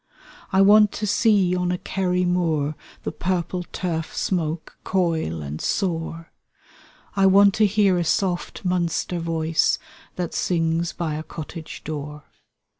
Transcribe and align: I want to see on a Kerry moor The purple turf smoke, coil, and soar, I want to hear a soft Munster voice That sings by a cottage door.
I 0.51 0.61
want 0.61 0.91
to 0.93 1.05
see 1.05 1.55
on 1.55 1.71
a 1.71 1.77
Kerry 1.77 2.25
moor 2.25 2.73
The 3.03 3.11
purple 3.11 3.61
turf 3.71 4.15
smoke, 4.15 4.75
coil, 4.83 5.43
and 5.43 5.61
soar, 5.61 6.31
I 7.15 7.27
want 7.27 7.53
to 7.53 7.67
hear 7.67 7.99
a 7.99 8.03
soft 8.03 8.65
Munster 8.65 9.19
voice 9.19 9.77
That 10.15 10.33
sings 10.33 10.91
by 10.91 11.13
a 11.17 11.21
cottage 11.21 11.83
door. 11.83 12.23